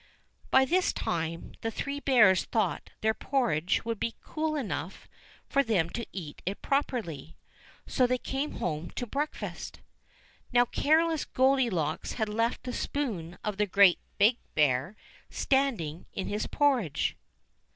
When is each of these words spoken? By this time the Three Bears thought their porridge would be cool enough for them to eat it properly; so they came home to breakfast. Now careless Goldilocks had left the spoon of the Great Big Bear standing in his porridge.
By 0.49 0.65
this 0.65 0.91
time 0.91 1.53
the 1.61 1.69
Three 1.69 1.99
Bears 1.99 2.45
thought 2.45 2.89
their 3.01 3.13
porridge 3.13 3.85
would 3.85 3.99
be 3.99 4.15
cool 4.23 4.55
enough 4.55 5.07
for 5.47 5.61
them 5.61 5.91
to 5.91 6.07
eat 6.11 6.41
it 6.43 6.63
properly; 6.63 7.37
so 7.85 8.07
they 8.07 8.17
came 8.17 8.53
home 8.53 8.89
to 8.95 9.05
breakfast. 9.05 9.79
Now 10.51 10.65
careless 10.65 11.23
Goldilocks 11.23 12.13
had 12.13 12.29
left 12.29 12.63
the 12.63 12.73
spoon 12.73 13.37
of 13.43 13.57
the 13.57 13.67
Great 13.67 13.99
Big 14.17 14.37
Bear 14.55 14.95
standing 15.29 16.07
in 16.13 16.25
his 16.27 16.47
porridge. 16.47 17.15